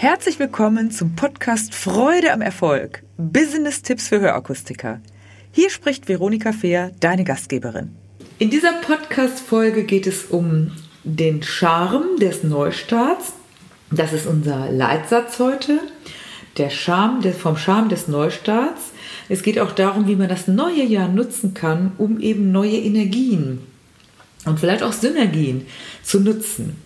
Herzlich 0.00 0.38
willkommen 0.38 0.90
zum 0.90 1.14
Podcast 1.14 1.74
Freude 1.74 2.32
am 2.32 2.40
Erfolg. 2.40 3.02
Business-Tipps 3.18 4.08
für 4.08 4.18
Hörakustiker. 4.18 4.98
Hier 5.52 5.68
spricht 5.68 6.08
Veronika 6.08 6.52
Fehr, 6.52 6.90
deine 7.00 7.22
Gastgeberin. 7.22 7.94
In 8.38 8.48
dieser 8.48 8.72
Podcast-Folge 8.80 9.84
geht 9.84 10.06
es 10.06 10.24
um 10.24 10.72
den 11.04 11.42
Charme 11.42 12.16
des 12.18 12.42
Neustarts. 12.44 13.34
Das 13.90 14.14
ist 14.14 14.26
unser 14.26 14.70
Leitsatz 14.70 15.38
heute. 15.38 15.80
Der 16.56 16.70
Charme 16.70 17.20
des, 17.20 17.36
vom 17.36 17.58
Charme 17.58 17.90
des 17.90 18.08
Neustarts. 18.08 18.92
Es 19.28 19.42
geht 19.42 19.58
auch 19.58 19.72
darum, 19.72 20.08
wie 20.08 20.16
man 20.16 20.30
das 20.30 20.48
neue 20.48 20.82
Jahr 20.82 21.08
nutzen 21.08 21.52
kann, 21.52 21.92
um 21.98 22.20
eben 22.20 22.52
neue 22.52 22.78
Energien 22.78 23.58
und 24.46 24.60
vielleicht 24.60 24.82
auch 24.82 24.92
Synergien 24.92 25.66
zu 26.02 26.20
nutzen. 26.20 26.76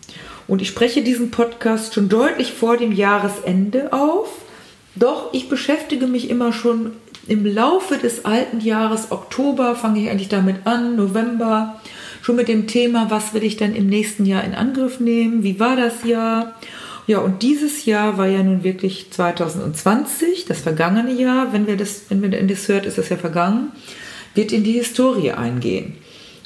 Und 0.47 0.61
ich 0.61 0.69
spreche 0.69 1.03
diesen 1.03 1.31
Podcast 1.31 1.95
schon 1.95 2.09
deutlich 2.09 2.53
vor 2.53 2.77
dem 2.77 2.93
Jahresende 2.93 3.93
auf. 3.93 4.29
Doch 4.97 5.33
ich 5.33 5.49
beschäftige 5.49 6.07
mich 6.07 6.31
immer 6.31 6.53
schon 6.53 6.93
im 7.27 7.47
Laufe 7.47 7.97
des 7.97 8.25
alten 8.25 8.61
Jahres, 8.61 9.11
Oktober 9.11 9.75
fange 9.75 10.03
ich 10.03 10.11
eigentlich 10.11 10.29
damit 10.29 10.67
an, 10.67 10.97
November, 10.97 11.81
schon 12.23 12.37
mit 12.37 12.49
dem 12.49 12.67
Thema, 12.67 13.11
was 13.11 13.35
will 13.35 13.45
ich 13.45 13.57
denn 13.57 13.75
im 13.75 13.87
nächsten 13.87 14.27
Jahr 14.27 14.45
in 14.45 14.55
Angriff 14.55 15.01
nehmen, 15.01 15.43
wie 15.43 15.59
war 15.59 15.77
das 15.77 16.05
Jahr? 16.05 16.55
Ja, 17.07 17.19
und 17.19 17.43
dieses 17.43 17.85
Jahr 17.85 18.17
war 18.19 18.27
ja 18.27 18.43
nun 18.43 18.65
wirklich 18.65 19.11
2020, 19.11 20.47
das 20.47 20.61
vergangene 20.61 21.13
Jahr, 21.13 21.53
wenn 21.53 21.67
wir 21.67 21.77
das, 21.77 22.03
wenn 22.09 22.23
wir 22.23 22.31
das 22.31 22.69
hört, 22.69 22.87
ist 22.87 22.99
das 22.99 23.09
ja 23.09 23.17
vergangen, 23.17 23.73
wird 24.35 24.53
in 24.53 24.65
die 24.65 24.73
Historie 24.73 25.33
eingehen. 25.33 25.97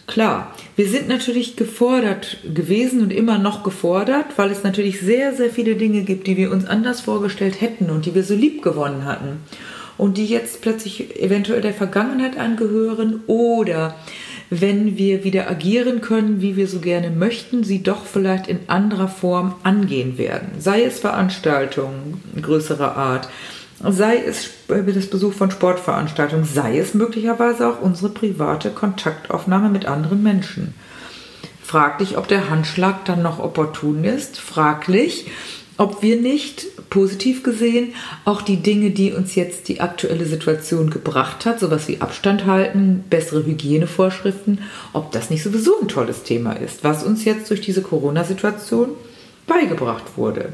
Klar, 0.08 0.54
wir 0.74 0.88
sind 0.88 1.06
natürlich 1.06 1.54
gefordert 1.56 2.38
gewesen 2.42 3.02
und 3.02 3.12
immer 3.12 3.36
noch 3.36 3.62
gefordert, 3.62 4.24
weil 4.36 4.50
es 4.50 4.64
natürlich 4.64 5.00
sehr, 5.00 5.34
sehr 5.34 5.50
viele 5.50 5.76
Dinge 5.76 6.00
gibt, 6.00 6.26
die 6.26 6.38
wir 6.38 6.50
uns 6.50 6.64
anders 6.64 7.02
vorgestellt 7.02 7.60
hätten 7.60 7.90
und 7.90 8.06
die 8.06 8.14
wir 8.14 8.24
so 8.24 8.34
lieb 8.34 8.62
gewonnen 8.62 9.04
hatten 9.04 9.42
und 9.98 10.16
die 10.16 10.24
jetzt 10.24 10.62
plötzlich 10.62 11.22
eventuell 11.22 11.60
der 11.60 11.74
Vergangenheit 11.74 12.38
angehören 12.38 13.20
oder 13.26 13.96
wenn 14.48 14.96
wir 14.96 15.24
wieder 15.24 15.50
agieren 15.50 16.00
können, 16.00 16.40
wie 16.40 16.56
wir 16.56 16.68
so 16.68 16.80
gerne 16.80 17.10
möchten, 17.10 17.62
sie 17.62 17.82
doch 17.82 18.06
vielleicht 18.06 18.46
in 18.46 18.60
anderer 18.68 19.08
Form 19.08 19.56
angehen 19.62 20.16
werden. 20.16 20.52
Sei 20.58 20.84
es 20.84 21.00
Veranstaltungen 21.00 22.22
größerer 22.40 22.96
Art, 22.96 23.28
sei 23.80 24.22
es 24.24 24.50
das 24.68 25.06
Besuch 25.06 25.32
von 25.32 25.50
Sportveranstaltungen, 25.50 26.44
sei 26.44 26.78
es 26.78 26.94
möglicherweise 26.94 27.68
auch 27.68 27.80
unsere 27.80 28.10
private 28.10 28.70
Kontaktaufnahme 28.70 29.68
mit 29.68 29.86
anderen 29.86 30.22
Menschen. 30.22 30.74
Fraglich, 31.62 32.16
ob 32.16 32.28
der 32.28 32.50
Handschlag 32.50 33.04
dann 33.04 33.22
noch 33.22 33.38
opportun 33.38 34.02
ist. 34.04 34.38
Fraglich, 34.38 35.26
ob 35.76 36.02
wir 36.02 36.16
nicht 36.16 36.66
positiv 36.90 37.42
gesehen 37.42 37.94
auch 38.24 38.42
die 38.42 38.56
Dinge, 38.56 38.90
die 38.90 39.12
uns 39.12 39.36
jetzt 39.36 39.68
die 39.68 39.80
aktuelle 39.80 40.26
Situation 40.26 40.90
gebracht 40.90 41.46
hat, 41.46 41.60
sowas 41.60 41.86
wie 41.86 42.00
Abstand 42.00 42.46
halten, 42.46 43.04
bessere 43.08 43.44
Hygienevorschriften, 43.44 44.62
ob 44.92 45.12
das 45.12 45.30
nicht 45.30 45.42
sowieso 45.42 45.80
ein 45.80 45.88
tolles 45.88 46.24
Thema 46.24 46.52
ist, 46.52 46.82
was 46.82 47.04
uns 47.04 47.24
jetzt 47.24 47.48
durch 47.50 47.60
diese 47.60 47.82
Corona-Situation 47.82 48.88
beigebracht 49.46 50.16
wurde. 50.16 50.52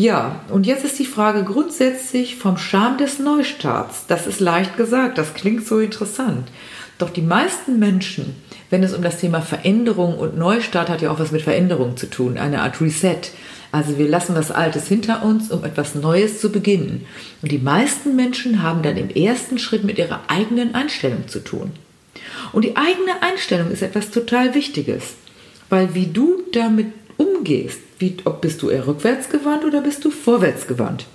Ja, 0.00 0.40
und 0.48 0.66
jetzt 0.66 0.82
ist 0.82 0.98
die 0.98 1.04
Frage 1.04 1.44
grundsätzlich 1.44 2.36
vom 2.36 2.56
Charme 2.56 2.96
des 2.96 3.18
Neustarts. 3.18 4.06
Das 4.08 4.26
ist 4.26 4.40
leicht 4.40 4.78
gesagt, 4.78 5.18
das 5.18 5.34
klingt 5.34 5.66
so 5.66 5.78
interessant. 5.78 6.48
Doch 6.96 7.10
die 7.10 7.20
meisten 7.20 7.78
Menschen, 7.78 8.34
wenn 8.70 8.82
es 8.82 8.94
um 8.94 9.02
das 9.02 9.18
Thema 9.18 9.42
Veränderung 9.42 10.16
und 10.16 10.38
Neustart 10.38 10.88
hat 10.88 11.02
ja 11.02 11.10
auch 11.10 11.18
was 11.18 11.32
mit 11.32 11.42
Veränderung 11.42 11.98
zu 11.98 12.08
tun, 12.08 12.38
eine 12.38 12.62
Art 12.62 12.80
Reset. 12.80 13.30
Also 13.72 13.98
wir 13.98 14.08
lassen 14.08 14.34
was 14.34 14.50
Altes 14.50 14.88
hinter 14.88 15.22
uns, 15.22 15.50
um 15.50 15.64
etwas 15.64 15.94
Neues 15.94 16.40
zu 16.40 16.50
beginnen. 16.50 17.04
Und 17.42 17.52
die 17.52 17.58
meisten 17.58 18.16
Menschen 18.16 18.62
haben 18.62 18.80
dann 18.80 18.96
im 18.96 19.10
ersten 19.10 19.58
Schritt 19.58 19.84
mit 19.84 19.98
ihrer 19.98 20.20
eigenen 20.28 20.74
Einstellung 20.74 21.28
zu 21.28 21.40
tun. 21.40 21.72
Und 22.54 22.64
die 22.64 22.74
eigene 22.74 23.20
Einstellung 23.20 23.70
ist 23.70 23.82
etwas 23.82 24.10
total 24.10 24.54
Wichtiges, 24.54 25.12
weil 25.68 25.94
wie 25.94 26.06
du 26.06 26.42
damit 26.54 26.86
umgehst, 27.18 27.80
wie, 28.00 28.16
ob 28.24 28.40
bist 28.40 28.62
du 28.62 28.70
eher 28.70 28.86
rückwärtsgewandt 28.86 29.64
oder 29.64 29.80
bist 29.80 30.04
du 30.04 30.10
vorwärtsgewandt. 30.10 31.06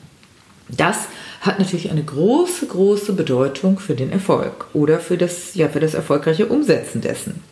Das 0.70 1.08
hat 1.42 1.60
natürlich 1.60 1.92
eine 1.92 2.04
große, 2.04 2.66
große 2.68 3.14
Bedeutung 3.14 3.78
für 3.78 3.96
den 3.96 4.12
Erfolg 4.12 4.68
oder 4.74 5.00
für 5.00 5.18
das, 5.18 5.54
ja, 5.56 5.70
für 5.70 5.80
das 5.80 5.94
erfolgreiche 5.94 6.48
Umsetzen 6.48 7.02
dessen. 7.02 7.44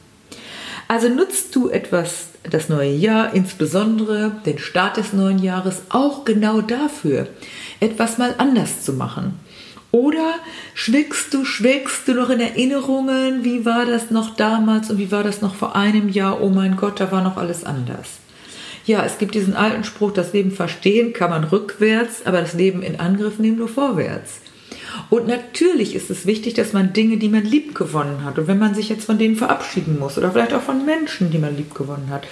Also 0.87 1.09
nutzt 1.09 1.55
du 1.55 1.69
etwas, 1.69 2.27
das 2.43 2.69
neue 2.69 2.91
Jahr, 2.91 3.33
insbesondere 3.33 4.31
den 4.45 4.57
Start 4.57 4.97
des 4.97 5.13
neuen 5.13 5.39
Jahres, 5.39 5.83
auch 5.89 6.25
genau 6.25 6.61
dafür, 6.61 7.27
etwas 7.79 8.17
mal 8.17 8.35
anders 8.37 8.83
zu 8.83 8.93
machen. 8.93 9.39
Oder 9.91 10.33
schwickst 10.73 11.33
du, 11.33 11.45
schwelgst 11.45 12.07
du 12.07 12.15
noch 12.15 12.31
in 12.31 12.39
Erinnerungen, 12.39 13.43
wie 13.43 13.63
war 13.63 13.85
das 13.85 14.09
noch 14.09 14.35
damals 14.35 14.89
und 14.89 14.97
wie 14.97 15.11
war 15.11 15.23
das 15.23 15.41
noch 15.41 15.53
vor 15.53 15.75
einem 15.75 16.09
Jahr, 16.09 16.41
oh 16.41 16.49
mein 16.49 16.75
Gott, 16.77 16.99
da 16.99 17.11
war 17.11 17.21
noch 17.21 17.37
alles 17.37 17.63
anders. 17.63 18.07
Ja, 18.85 19.05
es 19.05 19.17
gibt 19.17 19.35
diesen 19.35 19.55
alten 19.55 19.83
Spruch, 19.83 20.11
das 20.11 20.33
Leben 20.33 20.51
verstehen 20.51 21.13
kann 21.13 21.29
man 21.29 21.45
rückwärts, 21.45 22.25
aber 22.25 22.41
das 22.41 22.53
Leben 22.53 22.83
in 22.83 22.99
Angriff 22.99 23.39
nehmen 23.39 23.57
nur 23.57 23.69
vorwärts. 23.69 24.41
Und 25.09 25.27
natürlich 25.27 25.95
ist 25.95 26.09
es 26.09 26.25
wichtig, 26.25 26.53
dass 26.53 26.73
man 26.73 26.93
Dinge, 26.93 27.17
die 27.17 27.29
man 27.29 27.43
lieb 27.43 27.75
gewonnen 27.75 28.23
hat, 28.25 28.37
und 28.37 28.47
wenn 28.47 28.59
man 28.59 28.75
sich 28.75 28.89
jetzt 28.89 29.05
von 29.05 29.17
denen 29.17 29.35
verabschieden 29.35 29.97
muss, 29.99 30.17
oder 30.17 30.31
vielleicht 30.31 30.53
auch 30.53 30.61
von 30.61 30.85
Menschen, 30.85 31.31
die 31.31 31.37
man 31.37 31.55
lieb 31.55 31.73
gewonnen 31.73 32.09
hat, 32.09 32.27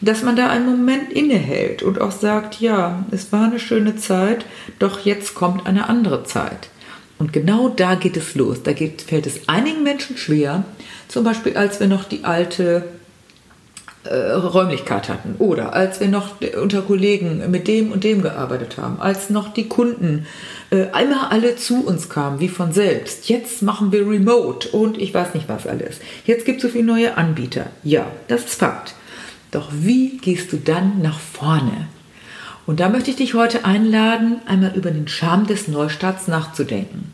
dass 0.00 0.22
man 0.22 0.36
da 0.36 0.48
einen 0.48 0.66
Moment 0.66 1.12
innehält 1.12 1.82
und 1.82 2.00
auch 2.00 2.12
sagt, 2.12 2.60
ja, 2.60 3.04
es 3.10 3.32
war 3.32 3.44
eine 3.44 3.60
schöne 3.60 3.96
Zeit, 3.96 4.46
doch 4.78 5.00
jetzt 5.00 5.34
kommt 5.34 5.66
eine 5.66 5.88
andere 5.88 6.24
Zeit. 6.24 6.70
Und 7.18 7.34
genau 7.34 7.68
da 7.68 7.96
geht 7.96 8.16
es 8.16 8.34
los. 8.34 8.62
Da 8.62 8.72
geht, 8.72 9.02
fällt 9.02 9.26
es 9.26 9.46
einigen 9.46 9.82
Menschen 9.82 10.16
schwer, 10.16 10.64
zum 11.06 11.22
Beispiel 11.22 11.54
als 11.54 11.78
wir 11.78 11.86
noch 11.86 12.04
die 12.04 12.24
alte 12.24 12.84
Räumlichkeit 14.08 15.10
hatten 15.10 15.34
oder 15.38 15.74
als 15.74 16.00
wir 16.00 16.08
noch 16.08 16.36
unter 16.60 16.80
Kollegen 16.80 17.50
mit 17.50 17.68
dem 17.68 17.92
und 17.92 18.02
dem 18.02 18.22
gearbeitet 18.22 18.78
haben, 18.78 18.98
als 18.98 19.28
noch 19.28 19.52
die 19.52 19.68
Kunden 19.68 20.26
äh, 20.70 20.86
einmal 20.92 21.28
alle 21.28 21.56
zu 21.56 21.84
uns 21.86 22.08
kamen, 22.08 22.40
wie 22.40 22.48
von 22.48 22.72
selbst. 22.72 23.28
Jetzt 23.28 23.60
machen 23.60 23.92
wir 23.92 24.08
Remote 24.08 24.70
und 24.70 24.96
ich 24.96 25.12
weiß 25.12 25.34
nicht 25.34 25.50
was 25.50 25.66
alles. 25.66 26.00
Jetzt 26.24 26.46
gibt 26.46 26.58
es 26.58 26.62
so 26.62 26.68
viele 26.68 26.84
neue 26.84 27.18
Anbieter. 27.18 27.66
Ja, 27.84 28.06
das 28.28 28.44
ist 28.46 28.54
Fakt. 28.54 28.94
Doch 29.50 29.68
wie 29.72 30.16
gehst 30.16 30.52
du 30.52 30.56
dann 30.56 31.02
nach 31.02 31.18
vorne? 31.18 31.88
Und 32.66 32.80
da 32.80 32.88
möchte 32.88 33.10
ich 33.10 33.16
dich 33.16 33.34
heute 33.34 33.64
einladen, 33.64 34.40
einmal 34.46 34.72
über 34.76 34.92
den 34.92 35.08
Charme 35.08 35.46
des 35.46 35.68
Neustarts 35.68 36.26
nachzudenken. 36.26 37.12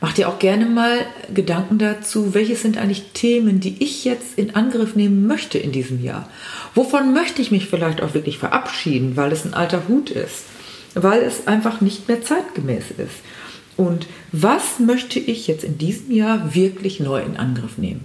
Mach 0.00 0.14
dir 0.14 0.28
auch 0.28 0.38
gerne 0.38 0.64
mal 0.64 1.04
Gedanken 1.32 1.78
dazu, 1.78 2.32
welches 2.32 2.62
sind 2.62 2.78
eigentlich 2.78 3.10
Themen, 3.12 3.60
die 3.60 3.82
ich 3.82 4.04
jetzt 4.04 4.38
in 4.38 4.54
Angriff 4.54 4.96
nehmen 4.96 5.26
möchte 5.26 5.58
in 5.58 5.72
diesem 5.72 6.02
Jahr. 6.02 6.28
Wovon 6.74 7.12
möchte 7.12 7.42
ich 7.42 7.50
mich 7.50 7.66
vielleicht 7.66 8.02
auch 8.02 8.14
wirklich 8.14 8.38
verabschieden, 8.38 9.16
weil 9.16 9.30
es 9.30 9.44
ein 9.44 9.52
alter 9.52 9.88
Hut 9.88 10.08
ist, 10.10 10.44
weil 10.94 11.22
es 11.22 11.46
einfach 11.46 11.82
nicht 11.82 12.08
mehr 12.08 12.22
zeitgemäß 12.22 12.84
ist. 12.96 13.16
Und 13.76 14.06
was 14.32 14.78
möchte 14.78 15.18
ich 15.18 15.46
jetzt 15.46 15.64
in 15.64 15.76
diesem 15.76 16.10
Jahr 16.10 16.54
wirklich 16.54 17.00
neu 17.00 17.20
in 17.22 17.36
Angriff 17.36 17.76
nehmen? 17.76 18.04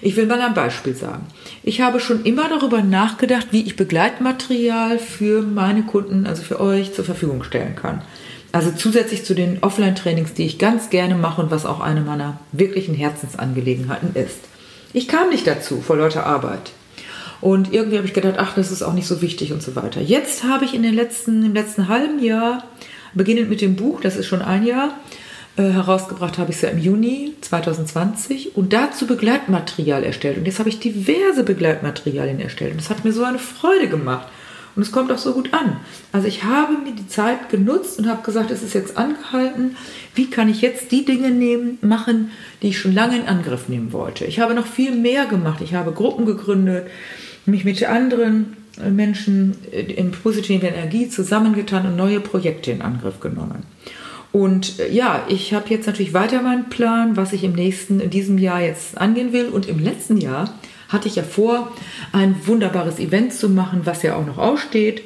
Ich 0.00 0.16
will 0.16 0.26
mal 0.26 0.40
ein 0.40 0.54
Beispiel 0.54 0.94
sagen. 0.94 1.26
Ich 1.62 1.80
habe 1.80 1.98
schon 1.98 2.24
immer 2.24 2.48
darüber 2.48 2.82
nachgedacht, 2.82 3.48
wie 3.50 3.62
ich 3.62 3.76
Begleitmaterial 3.76 4.98
für 4.98 5.42
meine 5.42 5.82
Kunden, 5.82 6.26
also 6.26 6.42
für 6.42 6.60
euch, 6.60 6.92
zur 6.92 7.04
Verfügung 7.04 7.42
stellen 7.42 7.74
kann. 7.74 8.02
Also 8.54 8.70
zusätzlich 8.70 9.24
zu 9.24 9.34
den 9.34 9.64
Offline-Trainings, 9.64 10.34
die 10.34 10.44
ich 10.44 10.58
ganz 10.58 10.88
gerne 10.88 11.16
mache 11.16 11.42
und 11.42 11.50
was 11.50 11.66
auch 11.66 11.80
eine 11.80 12.02
meiner 12.02 12.38
wirklichen 12.52 12.94
Herzensangelegenheiten 12.94 14.14
ist. 14.14 14.38
Ich 14.92 15.08
kam 15.08 15.30
nicht 15.30 15.48
dazu 15.48 15.80
vor 15.80 15.96
lauter 15.96 16.24
Arbeit. 16.24 16.70
Und 17.40 17.72
irgendwie 17.72 17.96
habe 17.96 18.06
ich 18.06 18.14
gedacht, 18.14 18.36
ach, 18.38 18.54
das 18.54 18.70
ist 18.70 18.82
auch 18.82 18.92
nicht 18.92 19.08
so 19.08 19.20
wichtig 19.22 19.52
und 19.52 19.60
so 19.60 19.74
weiter. 19.74 20.00
Jetzt 20.00 20.44
habe 20.44 20.64
ich 20.64 20.72
in 20.72 20.84
den 20.84 20.94
letzten, 20.94 21.44
im 21.44 21.52
letzten 21.52 21.88
halben 21.88 22.22
Jahr, 22.22 22.62
beginnend 23.12 23.50
mit 23.50 23.60
dem 23.60 23.74
Buch, 23.74 24.00
das 24.00 24.14
ist 24.14 24.26
schon 24.26 24.40
ein 24.40 24.64
Jahr, 24.64 25.00
äh, 25.56 25.70
herausgebracht 25.70 26.38
habe 26.38 26.52
ich 26.52 26.56
es 26.58 26.62
ja 26.62 26.68
im 26.68 26.78
Juni 26.78 27.32
2020 27.40 28.54
und 28.54 28.72
dazu 28.72 29.08
Begleitmaterial 29.08 30.04
erstellt. 30.04 30.38
Und 30.38 30.46
jetzt 30.46 30.60
habe 30.60 30.68
ich 30.68 30.78
diverse 30.78 31.42
Begleitmaterialien 31.42 32.38
erstellt. 32.38 32.70
Und 32.70 32.80
das 32.80 32.88
hat 32.88 33.04
mir 33.04 33.12
so 33.12 33.24
eine 33.24 33.40
Freude 33.40 33.88
gemacht. 33.88 34.28
Und 34.76 34.82
es 34.82 34.92
kommt 34.92 35.12
auch 35.12 35.18
so 35.18 35.32
gut 35.32 35.52
an. 35.52 35.76
Also 36.12 36.26
ich 36.26 36.44
habe 36.44 36.78
mir 36.78 36.92
die 36.92 37.06
Zeit 37.06 37.48
genutzt 37.48 37.98
und 37.98 38.08
habe 38.08 38.22
gesagt, 38.22 38.50
es 38.50 38.62
ist 38.62 38.74
jetzt 38.74 38.96
angehalten. 38.96 39.76
Wie 40.14 40.28
kann 40.28 40.48
ich 40.48 40.62
jetzt 40.62 40.90
die 40.90 41.04
Dinge 41.04 41.30
nehmen, 41.30 41.78
machen, 41.80 42.30
die 42.62 42.68
ich 42.68 42.78
schon 42.78 42.94
lange 42.94 43.16
in 43.16 43.26
Angriff 43.26 43.68
nehmen 43.68 43.92
wollte? 43.92 44.24
Ich 44.24 44.40
habe 44.40 44.54
noch 44.54 44.66
viel 44.66 44.94
mehr 44.94 45.26
gemacht. 45.26 45.60
Ich 45.62 45.74
habe 45.74 45.92
Gruppen 45.92 46.26
gegründet, 46.26 46.88
mich 47.46 47.64
mit 47.64 47.84
anderen 47.84 48.56
Menschen 48.90 49.56
in 49.70 50.10
positiver 50.10 50.68
Energie 50.68 51.08
zusammengetan 51.08 51.86
und 51.86 51.96
neue 51.96 52.20
Projekte 52.20 52.72
in 52.72 52.82
Angriff 52.82 53.20
genommen. 53.20 53.62
Und 54.34 54.80
äh, 54.80 54.90
ja, 54.90 55.24
ich 55.28 55.54
habe 55.54 55.70
jetzt 55.70 55.86
natürlich 55.86 56.12
weiter 56.12 56.42
meinen 56.42 56.68
Plan, 56.68 57.16
was 57.16 57.32
ich 57.32 57.44
im 57.44 57.52
nächsten, 57.52 58.00
in 58.00 58.10
diesem 58.10 58.36
Jahr 58.36 58.60
jetzt 58.60 58.98
angehen 58.98 59.32
will. 59.32 59.46
Und 59.46 59.68
im 59.68 59.78
letzten 59.78 60.16
Jahr 60.16 60.52
hatte 60.94 61.08
ich 61.08 61.16
ja 61.16 61.22
vor, 61.22 61.72
ein 62.12 62.46
wunderbares 62.46 62.98
Event 62.98 63.34
zu 63.34 63.50
machen, 63.50 63.82
was 63.84 64.02
ja 64.02 64.16
auch 64.16 64.24
noch 64.24 64.38
aussteht. 64.38 65.02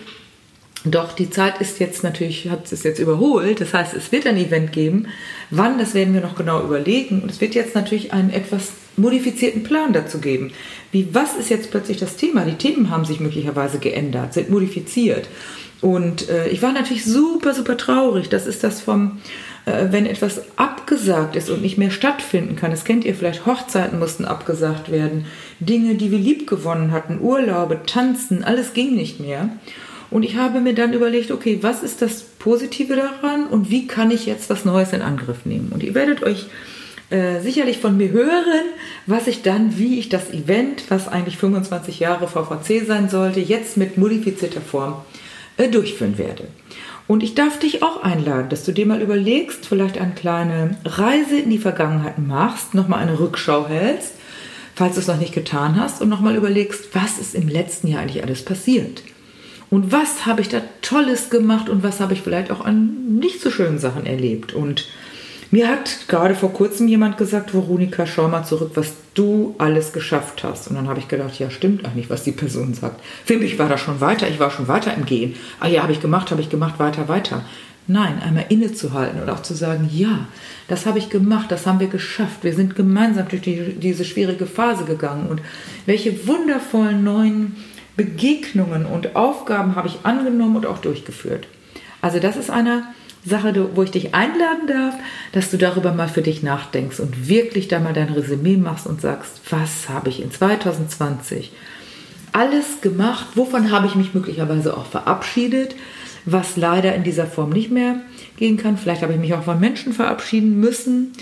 Doch 0.90 1.12
die 1.12 1.30
Zeit 1.30 1.60
ist 1.60 1.80
jetzt 1.80 2.02
natürlich, 2.02 2.48
hat 2.48 2.70
es 2.70 2.82
jetzt 2.82 2.98
überholt. 2.98 3.60
Das 3.60 3.74
heißt, 3.74 3.94
es 3.94 4.12
wird 4.12 4.26
ein 4.26 4.36
Event 4.36 4.72
geben. 4.72 5.08
Wann, 5.50 5.78
das 5.78 5.94
werden 5.94 6.14
wir 6.14 6.20
noch 6.20 6.36
genau 6.36 6.62
überlegen. 6.62 7.20
Und 7.22 7.30
es 7.30 7.40
wird 7.40 7.54
jetzt 7.54 7.74
natürlich 7.74 8.12
einen 8.12 8.30
etwas 8.30 8.72
modifizierten 8.96 9.62
Plan 9.62 9.92
dazu 9.92 10.18
geben. 10.18 10.52
Wie, 10.92 11.08
was 11.12 11.34
ist 11.34 11.50
jetzt 11.50 11.70
plötzlich 11.70 11.98
das 11.98 12.16
Thema? 12.16 12.44
Die 12.44 12.54
Themen 12.54 12.90
haben 12.90 13.04
sich 13.04 13.20
möglicherweise 13.20 13.78
geändert, 13.78 14.34
sind 14.34 14.50
modifiziert. 14.50 15.28
Und 15.80 16.28
äh, 16.28 16.48
ich 16.48 16.62
war 16.62 16.72
natürlich 16.72 17.04
super, 17.04 17.54
super 17.54 17.76
traurig. 17.76 18.28
Das 18.28 18.46
ist 18.46 18.64
das 18.64 18.80
vom, 18.80 19.18
äh, 19.64 19.86
wenn 19.90 20.06
etwas 20.06 20.42
abgesagt 20.56 21.36
ist 21.36 21.50
und 21.50 21.62
nicht 21.62 21.78
mehr 21.78 21.90
stattfinden 21.90 22.56
kann. 22.56 22.70
Das 22.70 22.84
kennt 22.84 23.04
ihr 23.04 23.14
vielleicht, 23.14 23.46
Hochzeiten 23.46 23.98
mussten 23.98 24.24
abgesagt 24.24 24.90
werden. 24.90 25.26
Dinge, 25.60 25.94
die 25.94 26.10
wir 26.10 26.18
lieb 26.18 26.48
gewonnen 26.48 26.90
hatten, 26.90 27.20
Urlaube, 27.20 27.80
Tanzen, 27.86 28.42
alles 28.42 28.72
ging 28.72 28.96
nicht 28.96 29.20
mehr. 29.20 29.50
Und 30.10 30.22
ich 30.22 30.36
habe 30.36 30.60
mir 30.60 30.74
dann 30.74 30.92
überlegt, 30.92 31.30
okay, 31.30 31.58
was 31.60 31.82
ist 31.82 32.00
das 32.00 32.22
Positive 32.22 32.96
daran 32.96 33.46
und 33.46 33.70
wie 33.70 33.86
kann 33.86 34.10
ich 34.10 34.26
jetzt 34.26 34.48
was 34.48 34.64
Neues 34.64 34.92
in 34.92 35.02
Angriff 35.02 35.44
nehmen? 35.44 35.70
Und 35.72 35.82
ihr 35.82 35.94
werdet 35.94 36.22
euch 36.22 36.46
äh, 37.10 37.40
sicherlich 37.40 37.78
von 37.78 37.96
mir 37.96 38.10
hören, 38.10 38.66
was 39.06 39.26
ich 39.26 39.42
dann, 39.42 39.78
wie 39.78 39.98
ich 39.98 40.08
das 40.08 40.30
Event, 40.30 40.84
was 40.88 41.08
eigentlich 41.08 41.36
25 41.36 42.00
Jahre 42.00 42.28
VVC 42.28 42.86
sein 42.86 43.08
sollte, 43.08 43.40
jetzt 43.40 43.76
mit 43.76 43.98
modifizierter 43.98 44.60
Form 44.60 44.96
äh, 45.56 45.68
durchführen 45.68 46.18
werde. 46.18 46.44
Und 47.06 47.22
ich 47.22 47.34
darf 47.34 47.58
dich 47.58 47.82
auch 47.82 48.02
einladen, 48.02 48.50
dass 48.50 48.64
du 48.64 48.72
dir 48.72 48.84
mal 48.84 49.00
überlegst, 49.00 49.64
vielleicht 49.64 49.98
eine 49.98 50.12
kleine 50.12 50.76
Reise 50.84 51.38
in 51.38 51.48
die 51.48 51.58
Vergangenheit 51.58 52.18
machst, 52.18 52.74
nochmal 52.74 53.00
eine 53.00 53.18
Rückschau 53.18 53.66
hältst, 53.66 54.12
falls 54.74 54.94
du 54.94 55.00
es 55.00 55.06
noch 55.06 55.18
nicht 55.18 55.34
getan 55.34 55.80
hast, 55.80 56.02
und 56.02 56.10
nochmal 56.10 56.36
überlegst, 56.36 56.94
was 56.94 57.18
ist 57.18 57.34
im 57.34 57.48
letzten 57.48 57.88
Jahr 57.88 58.02
eigentlich 58.02 58.22
alles 58.22 58.44
passiert. 58.44 59.02
Und 59.70 59.92
was 59.92 60.26
habe 60.26 60.40
ich 60.40 60.48
da 60.48 60.60
Tolles 60.82 61.30
gemacht 61.30 61.68
und 61.68 61.82
was 61.82 62.00
habe 62.00 62.14
ich 62.14 62.22
vielleicht 62.22 62.50
auch 62.50 62.64
an 62.64 63.18
nicht 63.18 63.40
so 63.40 63.50
schönen 63.50 63.78
Sachen 63.78 64.06
erlebt. 64.06 64.54
Und 64.54 64.86
mir 65.50 65.68
hat 65.68 66.08
gerade 66.08 66.34
vor 66.34 66.52
kurzem 66.52 66.88
jemand 66.88 67.16
gesagt, 67.16 67.54
Veronika, 67.54 68.06
schau 68.06 68.28
mal 68.28 68.44
zurück, 68.44 68.72
was 68.74 68.92
du 69.14 69.54
alles 69.58 69.92
geschafft 69.92 70.44
hast. 70.44 70.68
Und 70.68 70.76
dann 70.76 70.88
habe 70.88 71.00
ich 71.00 71.08
gedacht, 71.08 71.38
ja, 71.38 71.50
stimmt 71.50 71.84
eigentlich, 71.84 72.10
was 72.10 72.24
die 72.24 72.32
Person 72.32 72.74
sagt. 72.74 73.02
Für 73.24 73.38
mich 73.38 73.58
war 73.58 73.68
das 73.68 73.80
schon 73.80 74.00
weiter, 74.00 74.28
ich 74.28 74.40
war 74.40 74.50
schon 74.50 74.68
weiter 74.68 74.94
im 74.94 75.06
Gehen. 75.06 75.36
Ah 75.60 75.68
ja, 75.68 75.82
habe 75.82 75.92
ich 75.92 76.00
gemacht, 76.00 76.30
habe 76.30 76.40
ich 76.40 76.50
gemacht, 76.50 76.78
weiter, 76.78 77.08
weiter. 77.08 77.44
Nein, 77.90 78.20
einmal 78.22 78.44
innezuhalten 78.50 79.22
und 79.22 79.30
auch 79.30 79.40
zu 79.40 79.54
sagen, 79.54 79.88
ja, 79.90 80.26
das 80.68 80.84
habe 80.84 80.98
ich 80.98 81.08
gemacht, 81.08 81.50
das 81.50 81.66
haben 81.66 81.80
wir 81.80 81.86
geschafft. 81.86 82.44
Wir 82.44 82.52
sind 82.52 82.76
gemeinsam 82.76 83.28
durch 83.28 83.40
die, 83.40 83.72
diese 83.78 84.04
schwierige 84.04 84.44
Phase 84.44 84.84
gegangen 84.84 85.28
und 85.28 85.40
welche 85.86 86.26
wundervollen 86.26 87.02
neuen 87.02 87.56
Begegnungen 87.98 88.86
und 88.86 89.16
Aufgaben 89.16 89.76
habe 89.76 89.88
ich 89.88 89.98
angenommen 90.04 90.56
und 90.56 90.66
auch 90.66 90.78
durchgeführt. 90.78 91.48
Also 92.00 92.20
das 92.20 92.36
ist 92.36 92.48
eine 92.48 92.84
Sache, 93.26 93.70
wo 93.74 93.82
ich 93.82 93.90
dich 93.90 94.14
einladen 94.14 94.68
darf, 94.68 94.94
dass 95.32 95.50
du 95.50 95.58
darüber 95.58 95.92
mal 95.92 96.08
für 96.08 96.22
dich 96.22 96.42
nachdenkst 96.42 97.00
und 97.00 97.28
wirklich 97.28 97.66
da 97.66 97.80
mal 97.80 97.92
dein 97.92 98.08
Resümee 98.08 98.56
machst 98.56 98.86
und 98.86 99.00
sagst, 99.00 99.40
was 99.50 99.88
habe 99.88 100.08
ich 100.08 100.22
in 100.22 100.30
2020 100.30 101.52
alles 102.32 102.80
gemacht, 102.82 103.26
wovon 103.34 103.72
habe 103.72 103.88
ich 103.88 103.96
mich 103.96 104.14
möglicherweise 104.14 104.76
auch 104.76 104.86
verabschiedet, 104.86 105.74
was 106.24 106.56
leider 106.56 106.94
in 106.94 107.02
dieser 107.02 107.26
Form 107.26 107.50
nicht 107.50 107.72
mehr 107.72 107.96
gehen 108.36 108.58
kann. 108.58 108.78
Vielleicht 108.78 109.02
habe 109.02 109.14
ich 109.14 109.18
mich 109.18 109.34
auch 109.34 109.42
von 109.42 109.58
Menschen 109.58 109.92
verabschieden 109.92 110.60
müssen, 110.60 111.14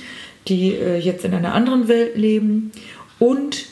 die 0.46 0.74
äh, 0.74 0.98
jetzt 0.98 1.24
in 1.24 1.32
einer 1.32 1.54
anderen 1.54 1.88
Welt 1.88 2.16
leben. 2.16 2.70
Und 3.18 3.64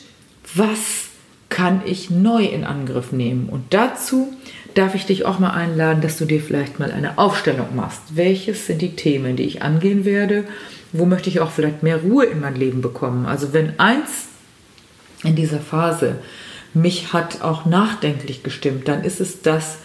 was 0.55 1.09
kann 1.55 1.81
ich 1.85 2.09
neu 2.09 2.43
in 2.43 2.65
Angriff 2.65 3.13
nehmen. 3.13 3.47
Und 3.47 3.73
dazu 3.73 4.33
darf 4.73 4.93
ich 4.93 5.05
dich 5.05 5.23
auch 5.23 5.39
mal 5.39 5.51
einladen, 5.51 6.01
dass 6.01 6.17
du 6.17 6.25
dir 6.25 6.41
vielleicht 6.41 6.79
mal 6.79 6.91
eine 6.91 7.17
Aufstellung 7.17 7.73
machst. 7.77 8.01
Welches 8.09 8.67
sind 8.67 8.81
die 8.81 8.97
Themen, 8.97 9.37
die 9.37 9.43
ich 9.43 9.61
angehen 9.61 10.03
werde? 10.03 10.43
Wo 10.91 11.05
möchte 11.05 11.29
ich 11.29 11.39
auch 11.39 11.51
vielleicht 11.51 11.81
mehr 11.81 12.01
Ruhe 12.01 12.25
in 12.25 12.41
mein 12.41 12.55
Leben 12.55 12.81
bekommen? 12.81 13.25
Also 13.25 13.53
wenn 13.53 13.79
eins 13.79 14.27
in 15.23 15.37
dieser 15.37 15.61
Phase 15.61 16.17
mich 16.73 17.13
hat 17.13 17.41
auch 17.41 17.65
nachdenklich 17.65 18.43
gestimmt, 18.43 18.89
dann 18.89 19.05
ist 19.05 19.21
es 19.21 19.41
das, 19.41 19.77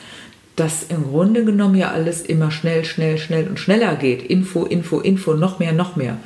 dass 0.56 0.82
im 0.82 1.04
Grunde 1.04 1.44
genommen 1.44 1.76
ja 1.76 1.92
alles 1.92 2.22
immer 2.22 2.50
schnell, 2.50 2.84
schnell, 2.84 3.16
schnell 3.16 3.46
und 3.46 3.60
schneller 3.60 3.94
geht. 3.94 4.24
Info, 4.24 4.64
Info, 4.64 4.98
Info, 4.98 5.34
noch 5.34 5.60
mehr, 5.60 5.72
noch 5.72 5.94
mehr. 5.94 6.16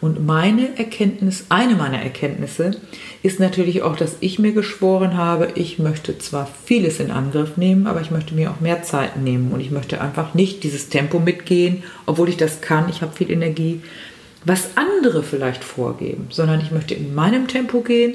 Und 0.00 0.24
meine 0.26 0.76
Erkenntnis, 0.78 1.46
eine 1.48 1.74
meiner 1.74 2.02
Erkenntnisse, 2.02 2.72
ist 3.22 3.40
natürlich 3.40 3.82
auch, 3.82 3.96
dass 3.96 4.16
ich 4.20 4.38
mir 4.38 4.52
geschworen 4.52 5.16
habe, 5.16 5.48
ich 5.54 5.78
möchte 5.78 6.18
zwar 6.18 6.48
vieles 6.64 7.00
in 7.00 7.10
Angriff 7.10 7.56
nehmen, 7.56 7.86
aber 7.86 8.02
ich 8.02 8.10
möchte 8.10 8.34
mir 8.34 8.50
auch 8.50 8.60
mehr 8.60 8.82
Zeit 8.82 9.16
nehmen. 9.16 9.52
Und 9.52 9.60
ich 9.60 9.70
möchte 9.70 10.00
einfach 10.00 10.34
nicht 10.34 10.64
dieses 10.64 10.90
Tempo 10.90 11.18
mitgehen, 11.18 11.82
obwohl 12.04 12.28
ich 12.28 12.36
das 12.36 12.60
kann, 12.60 12.88
ich 12.88 13.00
habe 13.00 13.16
viel 13.16 13.30
Energie, 13.30 13.80
was 14.44 14.76
andere 14.76 15.22
vielleicht 15.22 15.64
vorgeben, 15.64 16.28
sondern 16.30 16.60
ich 16.60 16.70
möchte 16.70 16.94
in 16.94 17.14
meinem 17.14 17.48
Tempo 17.48 17.80
gehen. 17.80 18.14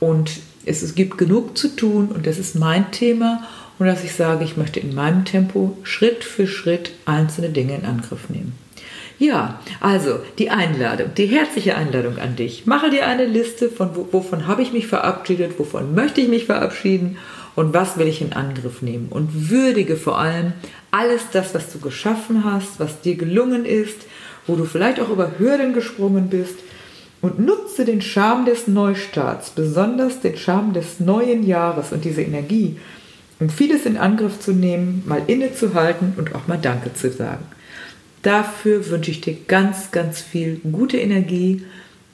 Und 0.00 0.32
es, 0.66 0.94
gibt 0.94 1.18
genug 1.18 1.56
zu 1.56 1.68
tun. 1.68 2.08
Und 2.08 2.26
das 2.26 2.38
ist 2.38 2.54
mein 2.54 2.90
Thema. 2.90 3.46
Und 3.78 3.86
dass 3.86 4.04
ich 4.04 4.12
sage, 4.12 4.44
ich 4.44 4.56
möchte 4.56 4.80
in 4.80 4.94
meinem 4.94 5.24
Tempo 5.24 5.76
Schritt 5.82 6.24
für 6.24 6.46
Schritt 6.46 6.92
einzelne 7.04 7.50
Dinge 7.50 7.76
in 7.76 7.84
Angriff 7.84 8.28
nehmen. 8.28 8.52
Ja, 9.22 9.60
also 9.78 10.18
die 10.38 10.50
Einladung, 10.50 11.14
die 11.16 11.26
herzliche 11.26 11.76
Einladung 11.76 12.18
an 12.18 12.34
dich. 12.34 12.66
Mache 12.66 12.90
dir 12.90 13.06
eine 13.06 13.24
Liste 13.24 13.68
von 13.68 13.90
wovon 14.10 14.48
habe 14.48 14.62
ich 14.62 14.72
mich 14.72 14.88
verabschiedet, 14.88 15.60
wovon 15.60 15.94
möchte 15.94 16.20
ich 16.20 16.26
mich 16.26 16.46
verabschieden 16.46 17.18
und 17.54 17.72
was 17.72 17.96
will 17.96 18.08
ich 18.08 18.20
in 18.20 18.32
Angriff 18.32 18.82
nehmen. 18.82 19.06
Und 19.10 19.48
würdige 19.48 19.96
vor 19.96 20.18
allem 20.18 20.54
alles 20.90 21.22
das, 21.30 21.54
was 21.54 21.72
du 21.72 21.78
geschaffen 21.78 22.42
hast, 22.42 22.80
was 22.80 23.00
dir 23.00 23.14
gelungen 23.14 23.64
ist, 23.64 24.08
wo 24.48 24.56
du 24.56 24.64
vielleicht 24.64 24.98
auch 24.98 25.10
über 25.10 25.38
Hürden 25.38 25.72
gesprungen 25.72 26.28
bist. 26.28 26.56
Und 27.20 27.38
nutze 27.38 27.84
den 27.84 28.02
Charme 28.02 28.44
des 28.44 28.66
Neustarts, 28.66 29.50
besonders 29.50 30.18
den 30.18 30.36
Charme 30.36 30.72
des 30.72 30.98
neuen 30.98 31.46
Jahres 31.46 31.92
und 31.92 32.04
diese 32.04 32.22
Energie, 32.22 32.76
um 33.38 33.48
vieles 33.50 33.86
in 33.86 33.98
Angriff 33.98 34.40
zu 34.40 34.50
nehmen, 34.50 35.04
mal 35.06 35.22
innezuhalten 35.28 36.14
und 36.16 36.34
auch 36.34 36.48
mal 36.48 36.58
Danke 36.58 36.92
zu 36.92 37.12
sagen. 37.12 37.44
Dafür 38.22 38.88
wünsche 38.88 39.10
ich 39.10 39.20
dir 39.20 39.36
ganz, 39.48 39.90
ganz 39.90 40.20
viel 40.20 40.60
gute 40.70 40.96
Energie, 40.96 41.62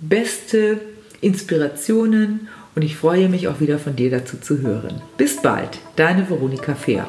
beste 0.01 0.81
Inspirationen 1.21 2.49
und 2.75 2.83
ich 2.83 2.97
freue 2.97 3.29
mich 3.29 3.49
auch 3.49 3.61
wieder 3.61 3.79
von 3.79 3.97
dir 3.97 4.11
dazu 4.11 4.39
zu 4.39 4.61
hören. 4.61 5.03
Bis 5.17 5.43
bald, 5.43 5.79
deine 5.97 6.29
Veronika 6.31 6.75
Fehr. 6.75 7.07